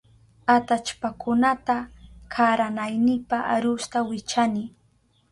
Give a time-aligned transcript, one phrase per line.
[0.53, 1.75] Atallpakunata
[2.33, 4.63] karanaynipa arusta wichani.